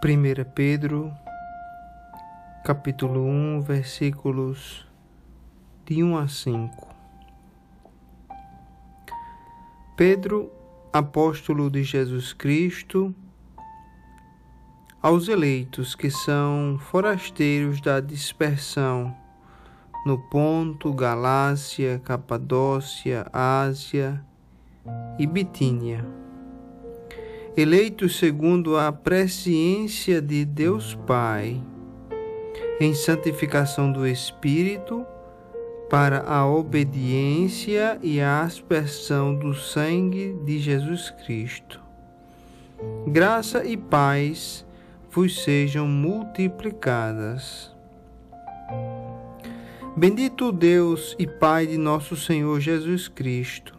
1 0.00 0.44
Pedro, 0.54 1.12
capítulo 2.64 3.24
1, 3.24 3.62
versículos 3.62 4.86
de 5.84 6.04
1 6.04 6.16
a 6.16 6.28
5. 6.28 6.88
Pedro, 9.96 10.52
apóstolo 10.92 11.68
de 11.68 11.82
Jesus 11.82 12.32
Cristo, 12.32 13.12
aos 15.02 15.26
eleitos 15.26 15.96
que 15.96 16.12
são 16.12 16.78
forasteiros 16.78 17.80
da 17.80 17.98
dispersão 17.98 19.12
no 20.06 20.16
Ponto, 20.30 20.94
Galácia, 20.94 22.00
Capadócia, 22.04 23.26
Ásia 23.32 24.24
e 25.18 25.26
Bitínia 25.26 26.27
eleitos 27.56 28.18
segundo 28.18 28.76
a 28.76 28.92
presciência 28.92 30.20
de 30.20 30.44
Deus 30.44 30.94
Pai, 31.06 31.60
em 32.80 32.94
santificação 32.94 33.90
do 33.90 34.06
Espírito, 34.06 35.04
para 35.90 36.20
a 36.20 36.46
obediência 36.46 37.98
e 38.02 38.20
a 38.20 38.42
aspersão 38.42 39.34
do 39.34 39.54
sangue 39.54 40.36
de 40.44 40.58
Jesus 40.58 41.10
Cristo. 41.24 41.80
Graça 43.06 43.64
e 43.64 43.76
paz 43.76 44.64
vos 45.10 45.42
sejam 45.42 45.88
multiplicadas. 45.88 47.74
Bendito 49.96 50.52
Deus 50.52 51.16
e 51.18 51.26
Pai 51.26 51.66
de 51.66 51.78
nosso 51.78 52.14
Senhor 52.14 52.60
Jesus 52.60 53.08
Cristo 53.08 53.77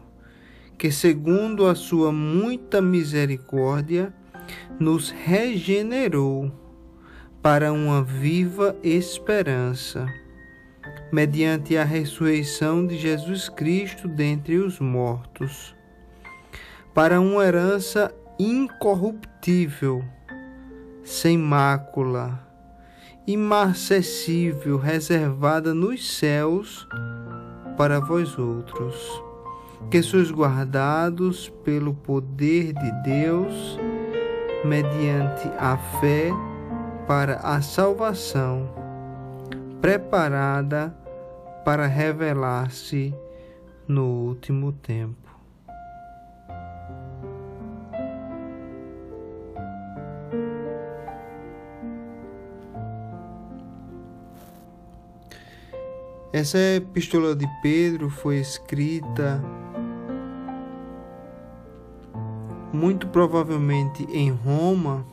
que, 0.80 0.90
segundo 0.90 1.66
a 1.66 1.74
sua 1.74 2.10
muita 2.10 2.80
misericórdia, 2.80 4.14
nos 4.78 5.10
regenerou 5.10 6.50
para 7.42 7.70
uma 7.70 8.02
viva 8.02 8.74
esperança, 8.82 10.06
mediante 11.12 11.76
a 11.76 11.84
ressurreição 11.84 12.86
de 12.86 12.96
Jesus 12.96 13.50
Cristo 13.50 14.08
dentre 14.08 14.56
os 14.56 14.80
mortos, 14.80 15.76
para 16.94 17.20
uma 17.20 17.44
herança 17.44 18.10
incorruptível, 18.38 20.02
sem 21.04 21.36
mácula, 21.36 22.40
imarcessível, 23.26 24.78
reservada 24.78 25.74
nos 25.74 26.16
céus 26.16 26.88
para 27.76 28.00
vós 28.00 28.38
outros 28.38 29.29
que 29.88 30.02
sois 30.02 30.30
guardados 30.30 31.48
pelo 31.64 31.94
poder 31.94 32.72
de 32.72 32.92
Deus, 33.02 33.78
mediante 34.64 35.48
a 35.58 35.76
fé 36.00 36.30
para 37.06 37.36
a 37.36 37.62
salvação, 37.62 38.68
preparada 39.80 40.94
para 41.64 41.86
revelar-se 41.86 43.14
no 43.88 44.06
último 44.06 44.72
tempo. 44.72 45.30
Essa 56.32 56.58
epístola 56.76 57.34
de 57.34 57.44
Pedro 57.60 58.08
foi 58.08 58.36
escrita 58.36 59.42
muito 62.72 63.08
provavelmente 63.08 64.04
em 64.12 64.30
Roma, 64.30 65.04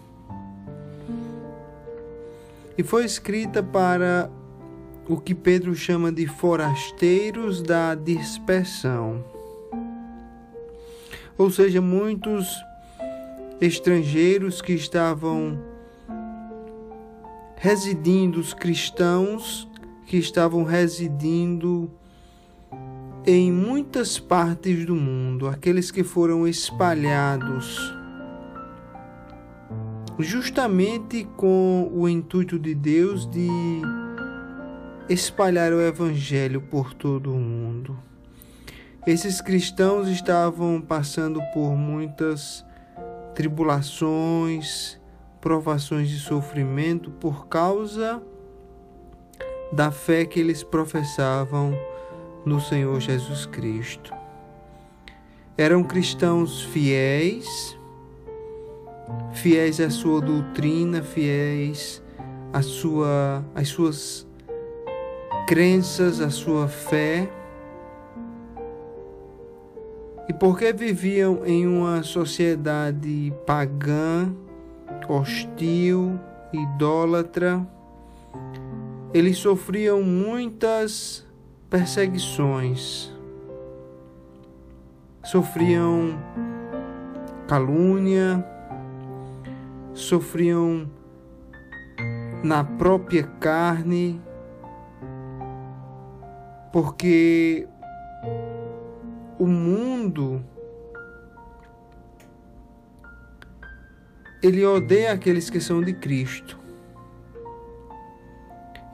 e 2.78 2.84
foi 2.84 3.06
escrita 3.06 3.64
para 3.64 4.30
o 5.10 5.18
que 5.18 5.34
Pedro 5.34 5.74
chama 5.74 6.12
de 6.12 6.28
forasteiros 6.28 7.62
da 7.62 7.96
dispersão. 7.96 9.24
Ou 11.38 11.50
seja, 11.50 11.82
muitos 11.82 12.48
estrangeiros 13.60 14.62
que 14.62 14.74
estavam 14.74 15.60
residindo, 17.56 18.40
os 18.40 18.54
cristãos 18.54 19.68
que 20.06 20.18
estavam 20.18 20.64
residindo 20.64 21.90
em 23.30 23.52
muitas 23.52 24.18
partes 24.18 24.86
do 24.86 24.96
mundo, 24.96 25.50
aqueles 25.50 25.92
que 25.92 26.02
foram 26.02 26.48
espalhados 26.48 27.94
justamente 30.18 31.26
com 31.36 31.92
o 31.94 32.08
intuito 32.08 32.58
de 32.58 32.74
Deus 32.74 33.30
de 33.30 33.50
espalhar 35.10 35.74
o 35.74 35.82
evangelho 35.82 36.62
por 36.62 36.94
todo 36.94 37.34
o 37.34 37.38
mundo. 37.38 38.00
Esses 39.06 39.42
cristãos 39.42 40.08
estavam 40.08 40.80
passando 40.80 41.42
por 41.54 41.76
muitas 41.76 42.66
tribulações, 43.36 44.98
provações 45.42 46.08
de 46.08 46.18
sofrimento 46.18 47.12
por 47.12 47.48
causa 47.48 48.24
da 49.74 49.92
fé 49.92 50.24
que 50.24 50.40
eles 50.40 50.64
professavam 50.64 51.78
no 52.48 52.62
Senhor 52.62 53.00
Jesus 53.00 53.46
Cristo. 53.46 54.14
Eram 55.58 55.84
cristãos 55.84 56.64
fiéis, 56.64 57.78
fiéis 59.34 59.82
à 59.82 59.90
sua 59.90 60.22
doutrina, 60.22 61.02
fiéis 61.02 62.02
à 62.54 62.62
sua, 62.62 63.44
às 63.54 63.68
suas 63.68 64.28
crenças, 65.48 66.22
à 66.22 66.30
sua 66.30 66.68
fé. 66.68 67.30
E 70.30 70.34
porque 70.34 70.72
viviam 70.72 71.46
em 71.46 71.68
uma 71.68 72.02
sociedade 72.04 73.34
pagã, 73.46 74.34
hostil, 75.10 76.20
idólatra, 76.54 77.66
eles 79.14 79.38
sofriam 79.38 80.02
muitas 80.02 81.27
perseguições, 81.70 83.12
sofriam 85.24 86.18
calúnia, 87.48 88.46
sofriam 89.94 90.90
na 92.44 92.64
própria 92.64 93.24
carne, 93.24 94.22
porque 96.72 97.68
o 99.38 99.46
mundo 99.46 100.42
ele 104.42 104.66
odeia 104.66 105.12
aqueles 105.12 105.50
que 105.50 105.60
são 105.60 105.82
de 105.82 105.94
Cristo. 105.94 106.58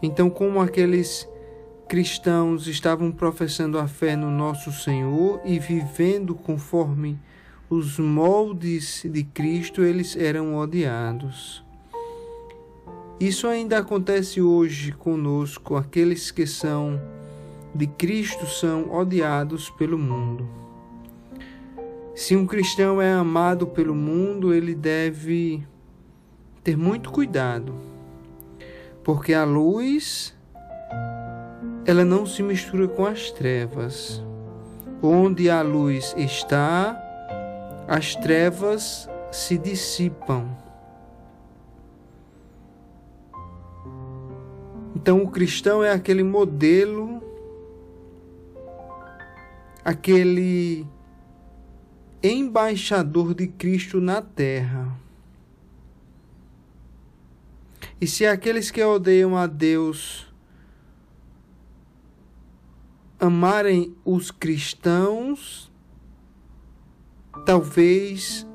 Então, 0.01 0.29
como 0.29 0.59
aqueles 0.61 1.27
cristãos 1.93 2.65
estavam 2.65 3.11
professando 3.11 3.77
a 3.77 3.87
fé 3.87 4.15
no 4.15 4.31
nosso 4.31 4.71
Senhor 4.71 5.39
e 5.45 5.59
vivendo 5.59 6.33
conforme 6.33 7.19
os 7.69 7.99
moldes 7.99 9.03
de 9.05 9.23
Cristo, 9.23 9.83
eles 9.83 10.15
eram 10.15 10.55
odiados. 10.55 11.63
Isso 13.19 13.45
ainda 13.45 13.77
acontece 13.77 14.41
hoje 14.41 14.91
conosco, 14.91 15.75
aqueles 15.75 16.31
que 16.31 16.47
são 16.47 16.99
de 17.75 17.85
Cristo 17.85 18.47
são 18.47 18.91
odiados 18.91 19.69
pelo 19.69 19.99
mundo. 19.99 20.49
Se 22.15 22.35
um 22.35 22.47
cristão 22.47 22.99
é 22.99 23.13
amado 23.13 23.67
pelo 23.67 23.93
mundo, 23.93 24.51
ele 24.51 24.73
deve 24.73 25.63
ter 26.63 26.75
muito 26.75 27.11
cuidado, 27.11 27.71
porque 29.03 29.31
a 29.31 29.43
luz 29.43 30.33
ela 31.85 32.05
não 32.05 32.25
se 32.25 32.41
mistura 32.41 32.87
com 32.87 33.05
as 33.05 33.29
trevas. 33.31 34.23
Onde 35.01 35.49
a 35.49 35.61
luz 35.61 36.13
está, 36.17 36.97
as 37.87 38.15
trevas 38.15 39.09
se 39.31 39.57
dissipam. 39.57 40.47
Então, 44.95 45.21
o 45.21 45.29
cristão 45.29 45.83
é 45.83 45.91
aquele 45.91 46.23
modelo, 46.23 47.21
aquele 49.83 50.87
embaixador 52.21 53.33
de 53.33 53.47
Cristo 53.47 53.99
na 53.99 54.21
terra. 54.21 54.97
E 57.99 58.07
se 58.07 58.25
aqueles 58.25 58.71
que 58.71 58.81
odeiam 58.81 59.35
a 59.35 59.45
Deus 59.45 60.32
amarem 63.23 63.95
os 64.03 64.31
cristãos, 64.31 65.71
talvez 67.45 68.45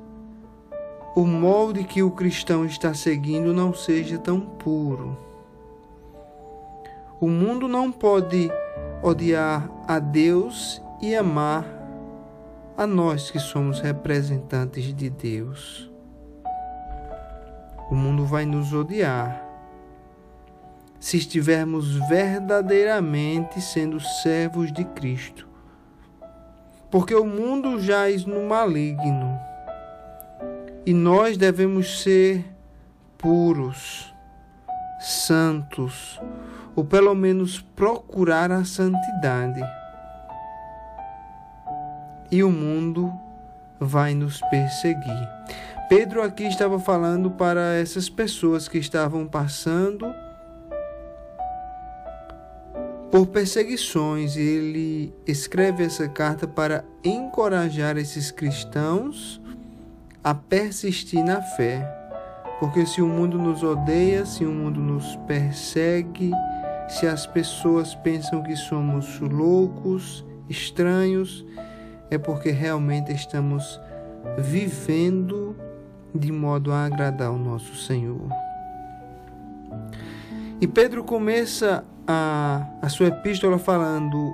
o 1.16 1.24
molde 1.24 1.84
que 1.84 2.02
o 2.02 2.10
cristão 2.10 2.66
está 2.66 2.92
seguindo 2.92 3.54
não 3.54 3.72
seja 3.72 4.18
tão 4.18 4.38
puro. 4.38 5.16
O 7.18 7.28
mundo 7.28 7.66
não 7.66 7.90
pode 7.90 8.52
odiar 9.02 9.70
a 9.88 9.98
Deus 9.98 10.82
e 11.00 11.16
amar 11.16 11.64
a 12.76 12.86
nós 12.86 13.30
que 13.30 13.38
somos 13.38 13.80
representantes 13.80 14.94
de 14.94 15.08
Deus. 15.08 15.90
O 17.90 17.94
mundo 17.94 18.26
vai 18.26 18.44
nos 18.44 18.74
odiar 18.74 19.47
se 21.00 21.16
estivermos 21.16 21.94
verdadeiramente 22.08 23.60
sendo 23.60 24.00
servos 24.00 24.72
de 24.72 24.84
Cristo. 24.84 25.46
Porque 26.90 27.14
o 27.14 27.24
mundo 27.24 27.80
jaz 27.80 28.24
no 28.24 28.46
maligno 28.46 29.38
e 30.84 30.92
nós 30.94 31.36
devemos 31.36 32.02
ser 32.02 32.44
puros, 33.18 34.12
santos, 34.98 36.20
ou 36.74 36.84
pelo 36.84 37.14
menos 37.14 37.60
procurar 37.60 38.50
a 38.50 38.64
santidade. 38.64 39.60
E 42.30 42.42
o 42.42 42.50
mundo 42.50 43.12
vai 43.78 44.14
nos 44.14 44.40
perseguir. 44.42 45.28
Pedro 45.88 46.22
aqui 46.22 46.44
estava 46.44 46.78
falando 46.78 47.30
para 47.30 47.74
essas 47.74 48.08
pessoas 48.08 48.68
que 48.68 48.78
estavam 48.78 49.26
passando 49.26 50.06
por 53.10 53.26
perseguições 53.28 54.36
ele 54.36 55.12
escreve 55.26 55.84
essa 55.84 56.08
carta 56.08 56.46
para 56.46 56.84
encorajar 57.02 57.96
esses 57.96 58.30
cristãos 58.30 59.40
a 60.22 60.34
persistir 60.34 61.24
na 61.24 61.40
fé. 61.40 61.94
Porque 62.60 62.84
se 62.84 63.00
o 63.00 63.06
mundo 63.06 63.38
nos 63.38 63.62
odeia, 63.62 64.26
se 64.26 64.44
o 64.44 64.50
mundo 64.50 64.80
nos 64.80 65.16
persegue, 65.26 66.32
se 66.88 67.06
as 67.06 67.26
pessoas 67.26 67.94
pensam 67.94 68.42
que 68.42 68.56
somos 68.56 69.20
loucos, 69.20 70.24
estranhos, 70.48 71.46
é 72.10 72.18
porque 72.18 72.50
realmente 72.50 73.12
estamos 73.12 73.80
vivendo 74.38 75.56
de 76.14 76.32
modo 76.32 76.72
a 76.72 76.84
agradar 76.84 77.30
o 77.30 77.38
nosso 77.38 77.74
Senhor. 77.76 78.47
E 80.60 80.66
Pedro 80.66 81.04
começa 81.04 81.84
a, 82.06 82.66
a 82.82 82.88
sua 82.88 83.08
epístola 83.08 83.58
falando 83.58 84.32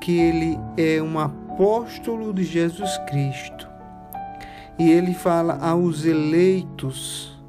que 0.00 0.18
ele 0.18 0.58
é 0.76 1.00
um 1.00 1.18
apóstolo 1.18 2.34
de 2.34 2.42
Jesus 2.42 2.98
Cristo 3.08 3.68
e 4.78 4.90
ele 4.90 5.14
fala 5.14 5.58
aos 5.60 6.04
eleitos 6.04 7.40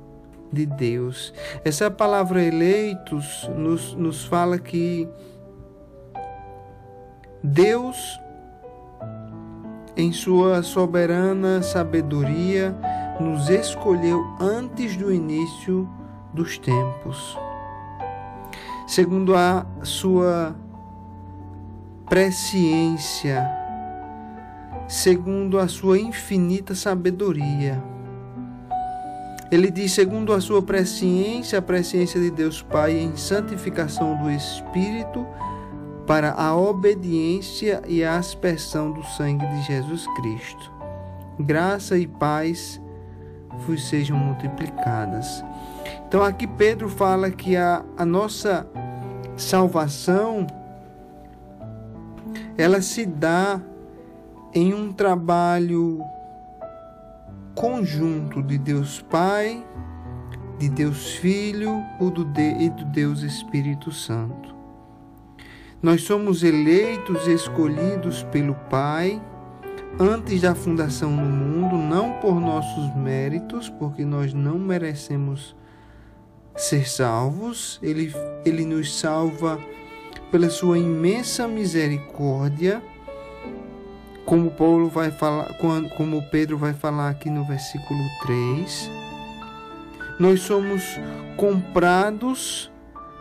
de 0.51 0.67
Deus. 0.67 1.33
Essa 1.65 1.89
palavra 1.89 2.43
eleitos 2.43 3.49
nos, 3.57 3.95
nos 3.95 4.23
fala 4.25 4.59
que 4.59 5.07
Deus, 7.41 7.97
em 9.97 10.11
sua 10.11 10.61
soberana 10.61 11.63
sabedoria, 11.63 12.75
nos 13.19 13.49
escolheu 13.49 14.23
antes 14.39 14.95
do 14.95 15.11
início 15.11 15.89
dos 16.33 16.57
tempos, 16.59 17.37
segundo 18.87 19.35
a 19.35 19.65
sua 19.83 20.55
presciência 22.09 23.63
segundo 24.87 25.59
a 25.59 25.67
sua 25.67 25.97
infinita 25.97 26.75
sabedoria. 26.75 27.83
Ele 29.51 29.69
diz, 29.69 29.91
segundo 29.91 30.33
a 30.33 30.41
sua 30.41 30.61
presciência, 30.61 31.59
a 31.59 31.61
presciência 31.61 32.19
de 32.19 32.31
Deus 32.31 32.61
Pai 32.61 32.97
em 32.97 33.15
santificação 33.15 34.17
do 34.17 34.29
Espírito, 34.29 35.25
para 36.07 36.31
a 36.31 36.55
obediência 36.55 37.81
e 37.87 38.03
a 38.03 38.17
aspersão 38.17 38.91
do 38.91 39.03
sangue 39.03 39.45
de 39.47 39.61
Jesus 39.63 40.05
Cristo. 40.15 40.71
Graça 41.39 41.97
e 41.97 42.07
paz 42.07 42.81
vos 43.59 43.87
sejam 43.87 44.17
multiplicadas. 44.17 45.43
Então 46.07 46.23
aqui 46.23 46.45
Pedro 46.45 46.89
fala 46.89 47.31
que 47.31 47.55
a, 47.55 47.83
a 47.97 48.05
nossa 48.05 48.67
salvação 49.35 50.45
ela 52.57 52.81
se 52.81 53.05
dá 53.05 53.59
em 54.53 54.73
um 54.73 54.91
trabalho 54.91 56.03
conjunto 57.55 58.41
de 58.41 58.57
Deus 58.57 59.01
Pai, 59.01 59.65
de 60.59 60.69
Deus 60.69 61.15
Filho 61.15 61.83
e 62.59 62.69
do 62.69 62.85
Deus 62.85 63.21
Espírito 63.21 63.91
Santo. 63.91 64.53
Nós 65.81 66.03
somos 66.03 66.43
eleitos 66.43 67.27
e 67.27 67.33
escolhidos 67.33 68.23
pelo 68.23 68.53
Pai 68.69 69.21
antes 69.99 70.41
da 70.41 70.55
fundação 70.55 71.15
do 71.15 71.21
mundo, 71.21 71.75
não 71.75 72.13
por 72.13 72.39
nossos 72.39 72.95
méritos, 72.95 73.69
porque 73.69 74.03
nós 74.05 74.33
não 74.33 74.57
merecemos 74.57 75.55
ser 76.55 76.87
salvos. 76.87 77.79
Ele, 77.81 78.13
ele 78.45 78.65
nos 78.65 78.99
salva 78.99 79.59
pela 80.31 80.49
sua 80.49 80.77
imensa 80.77 81.47
misericórdia 81.47 82.81
como 84.25 84.49
Paulo 84.51 84.87
vai 84.89 85.11
falar, 85.11 85.53
como 85.97 86.21
Pedro 86.29 86.57
vai 86.57 86.73
falar 86.73 87.09
aqui 87.09 87.29
no 87.29 87.45
versículo 87.45 87.99
3, 88.21 88.89
nós 90.19 90.41
somos 90.41 90.81
comprados 91.35 92.71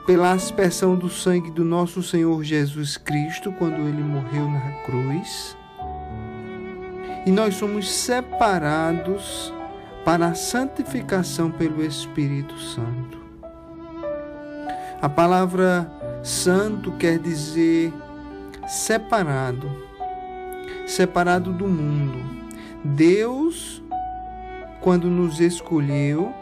pela 0.07 0.33
aspersão 0.33 0.97
do 0.97 1.09
sangue 1.09 1.51
do 1.51 1.65
nosso 1.65 2.03
Senhor 2.03 2.43
Jesus 2.43 2.97
Cristo 2.97 3.53
quando 3.53 3.81
ele 3.81 4.03
morreu 4.03 4.49
na 4.49 4.73
cruz. 4.85 5.57
E 7.25 7.31
nós 7.31 7.55
somos 7.55 7.91
separados 7.91 9.53
para 10.05 10.29
a 10.29 10.35
santificação 10.35 11.51
pelo 11.51 11.85
Espírito 11.85 12.59
Santo. 12.59 13.23
A 15.01 15.09
palavra 15.09 15.91
santo 16.23 16.93
quer 16.93 17.19
dizer 17.19 17.93
separado 18.67 19.93
separado 20.87 21.53
do 21.53 21.67
mundo. 21.67 22.19
Deus, 22.85 23.83
quando 24.81 25.09
nos 25.09 25.41
escolheu, 25.41 26.33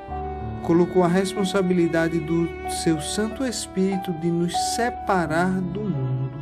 colocou 0.62 1.02
a 1.02 1.08
responsabilidade 1.08 2.18
do 2.18 2.48
seu 2.82 3.00
Santo 3.00 3.44
Espírito 3.44 4.12
de 4.14 4.30
nos 4.30 4.56
separar 4.74 5.60
do 5.60 5.80
mundo, 5.80 6.38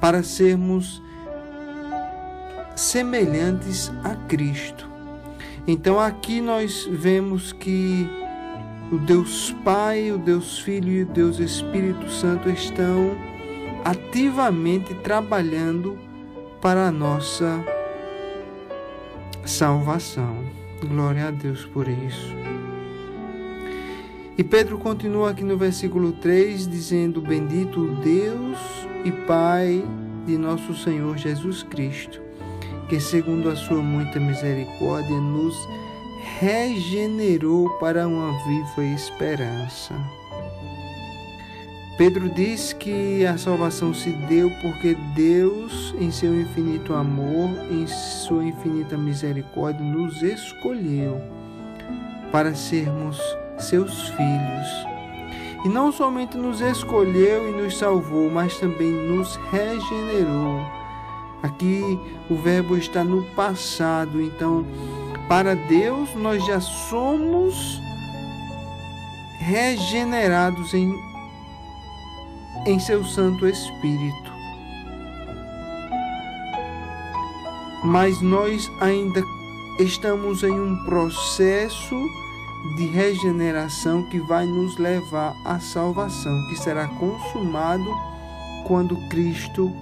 para 0.00 0.22
sermos 0.22 1.02
semelhantes 2.76 3.90
a 4.04 4.14
Cristo. 4.14 4.88
Então 5.66 5.98
aqui 5.98 6.40
nós 6.40 6.86
vemos 6.88 7.52
que 7.52 8.08
o 8.92 8.98
Deus 8.98 9.52
Pai, 9.64 10.12
o 10.12 10.18
Deus 10.18 10.60
Filho 10.60 10.92
e 10.92 11.02
o 11.02 11.06
Deus 11.06 11.40
Espírito 11.40 12.08
Santo 12.08 12.48
estão 12.48 13.16
ativamente 13.84 14.94
trabalhando 14.94 15.98
para 16.60 16.86
a 16.86 16.92
nossa 16.92 17.64
salvação. 19.44 20.44
Glória 20.80 21.28
a 21.28 21.30
Deus 21.30 21.64
por 21.64 21.88
isso. 21.88 22.34
E 24.38 24.44
Pedro 24.44 24.76
continua 24.78 25.30
aqui 25.30 25.42
no 25.42 25.56
versículo 25.56 26.12
3 26.12 26.68
dizendo: 26.68 27.20
Bendito 27.20 27.86
Deus 28.02 28.58
e 29.04 29.10
Pai 29.10 29.82
de 30.26 30.36
nosso 30.36 30.74
Senhor 30.74 31.16
Jesus 31.16 31.62
Cristo, 31.62 32.20
que 32.88 33.00
segundo 33.00 33.48
a 33.48 33.56
sua 33.56 33.82
muita 33.82 34.18
misericórdia 34.20 35.20
nos 35.20 35.54
regenerou 36.40 37.70
para 37.78 38.06
uma 38.06 38.32
viva 38.46 38.84
esperança 38.94 39.94
Pedro 41.96 42.28
diz 42.28 42.74
que 42.74 43.24
a 43.24 43.38
salvação 43.38 43.94
se 43.94 44.10
deu 44.28 44.50
porque 44.60 44.94
Deus, 45.14 45.94
em 45.98 46.10
seu 46.10 46.38
infinito 46.38 46.92
amor, 46.92 47.48
em 47.70 47.86
sua 47.86 48.44
infinita 48.44 48.98
misericórdia, 48.98 49.80
nos 49.80 50.22
escolheu 50.22 51.18
para 52.30 52.54
sermos 52.54 53.18
seus 53.58 54.10
filhos. 54.10 54.68
E 55.64 55.70
não 55.70 55.90
somente 55.90 56.36
nos 56.36 56.60
escolheu 56.60 57.48
e 57.48 57.62
nos 57.62 57.78
salvou, 57.78 58.28
mas 58.28 58.58
também 58.58 58.92
nos 58.92 59.36
regenerou. 59.50 60.60
Aqui 61.42 61.98
o 62.30 62.34
verbo 62.36 62.76
está 62.76 63.04
no 63.04 63.22
passado, 63.34 64.20
então 64.20 64.66
para 65.28 65.54
Deus 65.54 66.14
nós 66.14 66.44
já 66.44 66.60
somos 66.60 67.80
regenerados 69.38 70.74
em 70.74 70.92
em 72.66 72.80
seu 72.80 73.04
Santo 73.04 73.46
Espírito. 73.46 74.32
Mas 77.84 78.20
nós 78.20 78.68
ainda 78.80 79.22
estamos 79.78 80.42
em 80.42 80.50
um 80.50 80.84
processo 80.84 81.94
de 82.74 82.86
regeneração 82.86 84.02
que 84.02 84.18
vai 84.18 84.44
nos 84.46 84.76
levar 84.76 85.36
à 85.44 85.60
salvação, 85.60 86.46
que 86.48 86.56
será 86.56 86.88
consumado 86.88 87.88
quando 88.66 88.96
Cristo 89.08 89.72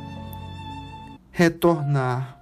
retornar. 1.34 2.38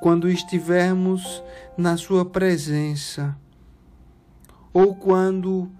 Quando 0.00 0.30
estivermos 0.30 1.42
na 1.76 1.96
Sua 1.98 2.24
presença, 2.24 3.36
ou 4.72 4.94
quando 4.94 5.70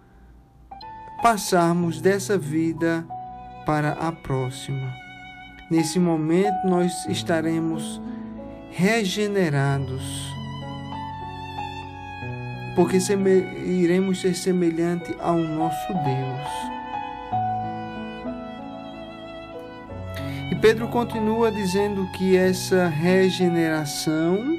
passarmos 1.22 2.02
dessa 2.02 2.36
vida 2.36 3.04
para 3.64 3.92
a 3.92 4.12
próxima. 4.12 4.92
Nesse 5.70 5.98
momento, 5.98 6.66
nós 6.66 6.92
estaremos 7.06 8.00
regenerados, 8.70 10.04
porque 12.76 12.98
iremos 13.64 14.20
ser 14.20 14.34
semelhante 14.34 15.16
ao 15.18 15.38
nosso 15.38 15.94
Deus. 15.94 16.73
Pedro 20.64 20.88
continua 20.88 21.52
dizendo 21.52 22.08
que 22.12 22.38
essa 22.38 22.86
regeneração 22.86 24.58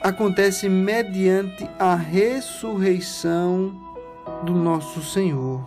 acontece 0.00 0.68
mediante 0.68 1.70
a 1.78 1.94
ressurreição 1.94 3.72
do 4.42 4.54
nosso 4.54 5.00
Senhor. 5.00 5.64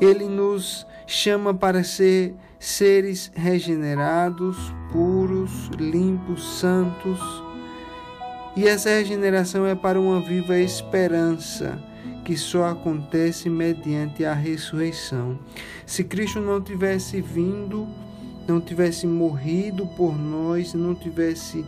Ele 0.00 0.26
nos 0.26 0.86
chama 1.08 1.52
para 1.52 1.82
ser 1.82 2.36
seres 2.60 3.32
regenerados, 3.34 4.56
puros, 4.92 5.66
limpos, 5.76 6.60
santos. 6.60 7.18
E 8.54 8.68
essa 8.68 8.90
regeneração 8.90 9.66
é 9.66 9.74
para 9.74 10.00
uma 10.00 10.20
viva 10.20 10.56
esperança 10.56 11.89
que 12.30 12.36
só 12.36 12.66
acontece 12.66 13.50
mediante 13.50 14.24
a 14.24 14.32
ressurreição. 14.32 15.36
Se 15.84 16.04
Cristo 16.04 16.40
não 16.40 16.60
tivesse 16.60 17.20
vindo, 17.20 17.88
não 18.46 18.60
tivesse 18.60 19.04
morrido 19.04 19.84
por 19.96 20.16
nós, 20.16 20.72
não 20.72 20.94
tivesse 20.94 21.66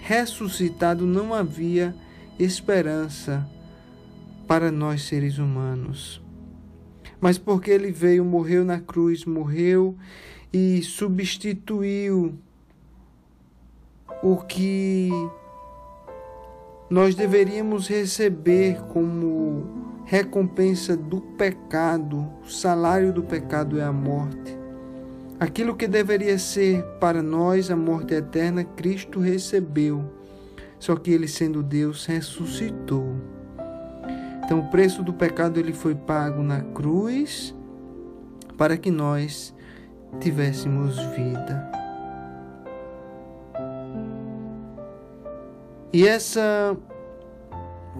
ressuscitado, 0.00 1.06
não 1.06 1.32
havia 1.32 1.94
esperança 2.38 3.48
para 4.46 4.70
nós 4.70 5.00
seres 5.04 5.38
humanos. 5.38 6.20
Mas 7.18 7.38
porque 7.38 7.70
ele 7.70 7.90
veio, 7.90 8.22
morreu 8.22 8.66
na 8.66 8.80
cruz, 8.80 9.24
morreu 9.24 9.96
e 10.52 10.82
substituiu 10.82 12.34
o 14.22 14.36
que 14.36 15.08
nós 16.90 17.14
deveríamos 17.14 17.88
receber 17.88 18.78
como 18.92 19.81
recompensa 20.04 20.96
do 20.96 21.20
pecado, 21.20 22.28
o 22.44 22.48
salário 22.48 23.12
do 23.12 23.22
pecado 23.22 23.78
é 23.78 23.84
a 23.84 23.92
morte. 23.92 24.58
Aquilo 25.38 25.74
que 25.74 25.88
deveria 25.88 26.38
ser 26.38 26.84
para 27.00 27.22
nós 27.22 27.70
a 27.70 27.76
morte 27.76 28.14
eterna, 28.14 28.62
Cristo 28.62 29.18
recebeu. 29.18 30.04
Só 30.78 30.94
que 30.96 31.10
ele 31.10 31.26
sendo 31.26 31.62
Deus 31.62 32.06
ressuscitou. 32.06 33.16
Então 34.44 34.60
o 34.60 34.70
preço 34.70 35.02
do 35.02 35.12
pecado 35.12 35.58
ele 35.58 35.72
foi 35.72 35.94
pago 35.94 36.42
na 36.42 36.60
cruz 36.60 37.54
para 38.56 38.76
que 38.76 38.90
nós 38.90 39.54
tivéssemos 40.20 40.98
vida. 41.16 41.70
E 45.92 46.06
essa 46.06 46.76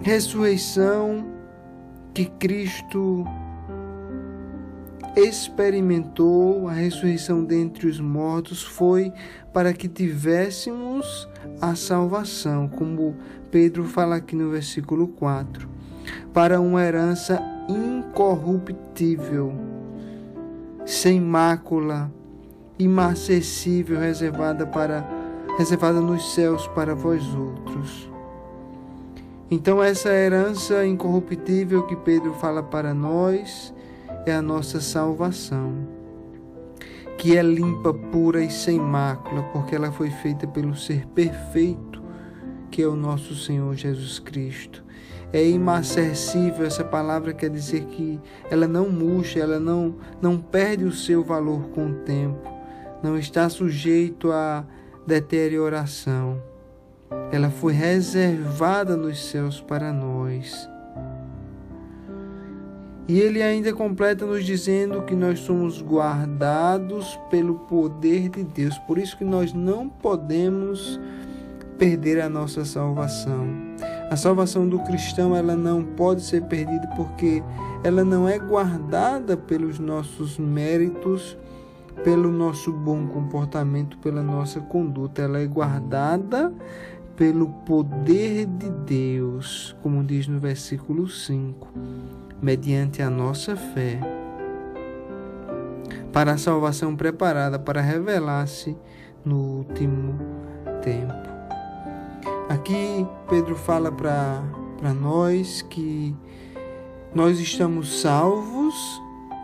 ressurreição 0.00 1.41
que 2.14 2.26
Cristo 2.26 3.24
experimentou 5.16 6.68
a 6.68 6.72
ressurreição 6.72 7.44
dentre 7.44 7.86
os 7.86 8.00
mortos 8.00 8.62
foi 8.62 9.12
para 9.52 9.72
que 9.72 9.88
tivéssemos 9.88 11.28
a 11.60 11.74
salvação, 11.74 12.68
como 12.68 13.16
Pedro 13.50 13.84
fala 13.84 14.16
aqui 14.16 14.34
no 14.34 14.50
versículo 14.50 15.08
4, 15.08 15.68
para 16.32 16.60
uma 16.60 16.82
herança 16.82 17.40
incorruptível, 17.68 19.52
sem 20.86 21.20
mácula, 21.20 22.10
imacessível, 22.78 23.98
reservada 24.00 24.66
para 24.66 25.06
reservada 25.58 26.00
nos 26.00 26.34
céus 26.34 26.66
para 26.68 26.94
vós 26.94 27.22
outros. 27.34 28.11
Então, 29.52 29.82
essa 29.82 30.08
herança 30.08 30.86
incorruptível 30.86 31.82
que 31.86 31.94
Pedro 31.94 32.32
fala 32.32 32.62
para 32.62 32.94
nós 32.94 33.70
é 34.24 34.32
a 34.32 34.40
nossa 34.40 34.80
salvação, 34.80 35.86
que 37.18 37.36
é 37.36 37.42
limpa, 37.42 37.92
pura 37.92 38.42
e 38.42 38.50
sem 38.50 38.78
mácula, 38.78 39.42
porque 39.52 39.74
ela 39.74 39.92
foi 39.92 40.08
feita 40.08 40.46
pelo 40.46 40.74
ser 40.74 41.06
perfeito, 41.08 42.02
que 42.70 42.80
é 42.80 42.86
o 42.86 42.96
nosso 42.96 43.34
Senhor 43.34 43.74
Jesus 43.74 44.18
Cristo. 44.18 44.82
É 45.34 45.46
imacessível, 45.46 46.64
essa 46.64 46.82
palavra 46.82 47.34
quer 47.34 47.50
dizer 47.50 47.84
que 47.84 48.18
ela 48.50 48.66
não 48.66 48.88
murcha, 48.88 49.38
ela 49.38 49.60
não, 49.60 49.96
não 50.22 50.38
perde 50.38 50.84
o 50.84 50.92
seu 50.92 51.22
valor 51.22 51.68
com 51.74 51.88
o 51.88 51.94
tempo, 51.96 52.50
não 53.02 53.18
está 53.18 53.50
sujeito 53.50 54.32
a 54.32 54.64
deterioração 55.06 56.51
ela 57.30 57.50
foi 57.50 57.72
reservada 57.72 58.96
nos 58.96 59.30
céus 59.30 59.60
para 59.60 59.92
nós. 59.92 60.68
E 63.08 63.18
ele 63.18 63.42
ainda 63.42 63.72
completa 63.72 64.24
nos 64.24 64.44
dizendo 64.44 65.02
que 65.02 65.14
nós 65.14 65.40
somos 65.40 65.82
guardados 65.82 67.18
pelo 67.30 67.60
poder 67.60 68.28
de 68.28 68.44
Deus. 68.44 68.78
Por 68.80 68.96
isso 68.96 69.16
que 69.16 69.24
nós 69.24 69.52
não 69.52 69.88
podemos 69.88 71.00
perder 71.78 72.20
a 72.20 72.28
nossa 72.28 72.64
salvação. 72.64 73.48
A 74.08 74.16
salvação 74.16 74.68
do 74.68 74.78
cristão, 74.80 75.34
ela 75.34 75.56
não 75.56 75.82
pode 75.82 76.22
ser 76.22 76.42
perdida 76.42 76.86
porque 76.94 77.42
ela 77.82 78.04
não 78.04 78.28
é 78.28 78.38
guardada 78.38 79.36
pelos 79.36 79.78
nossos 79.78 80.38
méritos, 80.38 81.36
pelo 82.04 82.30
nosso 82.30 82.72
bom 82.72 83.06
comportamento, 83.08 83.98
pela 83.98 84.22
nossa 84.22 84.60
conduta. 84.60 85.22
Ela 85.22 85.40
é 85.40 85.46
guardada 85.46 86.52
pelo 87.16 87.48
poder 87.66 88.46
de 88.46 88.70
Deus, 88.70 89.76
como 89.82 90.02
diz 90.02 90.26
no 90.26 90.38
versículo 90.38 91.08
5, 91.08 91.68
mediante 92.40 93.02
a 93.02 93.10
nossa 93.10 93.54
fé, 93.54 94.00
para 96.12 96.32
a 96.32 96.38
salvação 96.38 96.96
preparada 96.96 97.58
para 97.58 97.80
revelar-se 97.80 98.76
no 99.24 99.58
último 99.58 100.18
tempo. 100.82 101.32
Aqui 102.48 103.06
Pedro 103.28 103.56
fala 103.56 103.90
para 103.90 104.42
nós 105.00 105.62
que 105.62 106.14
nós 107.14 107.38
estamos 107.38 108.00
salvos 108.00 108.74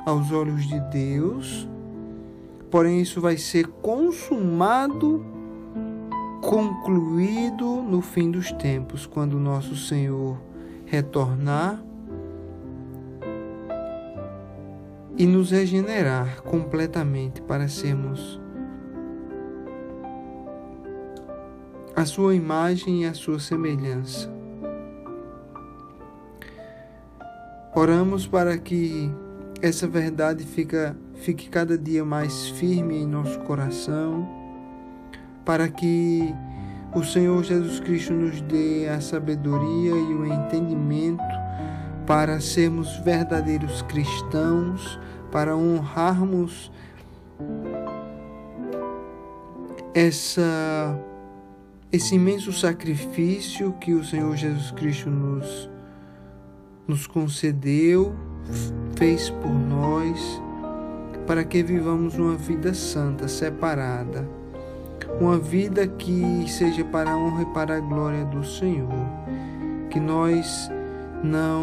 aos 0.05 0.33
olhos 0.33 0.67
de 0.67 0.81
Deus, 0.91 1.69
porém 2.71 3.01
isso 3.01 3.21
vai 3.21 3.37
ser 3.37 3.67
consumado 3.67 5.25
concluído 6.40 7.83
no 7.83 8.00
fim 8.00 8.30
dos 8.30 8.52
tempos, 8.52 9.07
quando 9.07 9.38
nosso 9.38 9.76
Senhor 9.76 10.40
retornar 10.87 11.83
e 15.16 15.26
nos 15.26 15.50
regenerar 15.50 16.42
completamente 16.42 17.42
para 17.42 17.68
sermos 17.68 18.40
a 21.95 22.04
sua 22.04 22.35
imagem 22.35 23.02
e 23.02 23.07
a 23.07 23.14
sua 23.14 23.40
semelhança. 23.40 24.33
Oramos 27.75 28.26
para 28.26 28.57
que 28.57 29.11
essa 29.61 29.87
verdade 29.88 30.45
fica, 30.45 30.97
fique 31.14 31.49
cada 31.49 31.76
dia 31.76 32.04
mais 32.04 32.49
firme 32.50 33.02
em 33.02 33.07
nosso 33.07 33.40
coração 33.40 34.48
para 35.49 35.67
que 35.67 36.35
o 36.95 37.02
Senhor 37.02 37.43
Jesus 37.43 37.81
Cristo 37.81 38.12
nos 38.12 38.38
dê 38.43 38.87
a 38.87 39.00
sabedoria 39.00 39.93
e 39.93 40.14
o 40.14 40.26
entendimento 40.26 41.25
para 42.07 42.38
sermos 42.38 42.99
verdadeiros 42.99 43.81
cristãos, 43.81 45.00
para 45.33 45.57
honrarmos 45.57 46.71
essa 49.95 51.00
esse 51.90 52.17
imenso 52.17 52.52
sacrifício 52.52 53.73
que 53.81 53.95
o 53.95 54.05
Senhor 54.05 54.37
Jesus 54.37 54.71
Cristo 54.73 55.09
nos 55.09 55.71
nos 56.87 57.07
concedeu, 57.07 58.14
fez 58.97 59.31
por 59.31 59.55
nós, 59.55 60.43
para 61.26 61.43
que 61.43 61.62
vivamos 61.62 62.19
uma 62.19 62.37
vida 62.37 62.75
santa, 62.75 63.26
separada 63.28 64.38
uma 65.21 65.38
vida 65.38 65.87
que 65.87 66.45
seja 66.49 66.85
para 66.85 67.11
a 67.11 67.17
honra 67.17 67.43
e 67.43 67.47
para 67.47 67.77
a 67.77 67.81
glória 67.81 68.25
do 68.27 68.45
Senhor. 68.45 68.88
Que 69.91 69.99
nós 69.99 70.71
não 71.23 71.62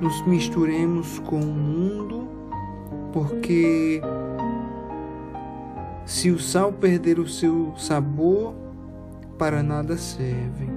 nos 0.00 0.26
misturemos 0.26 1.18
com 1.20 1.40
o 1.40 1.46
mundo, 1.46 2.28
porque 3.12 4.00
se 6.04 6.30
o 6.30 6.38
sal 6.38 6.72
perder 6.72 7.18
o 7.18 7.28
seu 7.28 7.72
sabor, 7.76 8.54
para 9.38 9.62
nada 9.62 9.96
serve. 9.96 10.68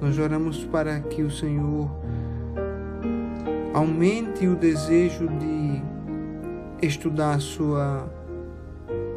Nós 0.00 0.18
oramos 0.18 0.64
para 0.64 1.00
que 1.00 1.22
o 1.22 1.30
Senhor 1.30 1.90
aumente 3.72 4.46
o 4.46 4.56
desejo 4.56 5.28
de 5.28 5.82
estudar 6.86 7.36
a 7.36 7.38
sua 7.38 8.10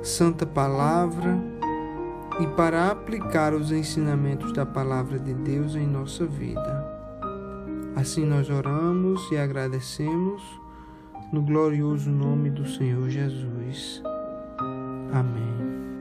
santa 0.04 0.46
palavra 0.46 1.55
e 2.40 2.48
para 2.48 2.92
aplicar 2.92 3.54
os 3.54 3.72
ensinamentos 3.72 4.52
da 4.52 4.66
palavra 4.66 5.18
de 5.18 5.34
Deus 5.34 5.76
em 5.76 5.88
nossa 5.88 6.26
vida. 6.26 6.86
Assim 7.96 8.26
nós 8.26 8.50
oramos 8.50 9.32
e 9.32 9.38
agradecemos 9.38 10.42
no 11.32 11.42
glorioso 11.42 12.10
nome 12.10 12.50
do 12.50 12.68
Senhor 12.68 13.10
Jesus. 13.10 14.02
Amém. 15.14 15.55